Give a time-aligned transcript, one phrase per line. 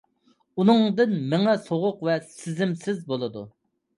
[0.61, 3.45] ئۇنىڭدىن مېڭە سوغۇق ۋە سېزىمسىز بولىدۇ.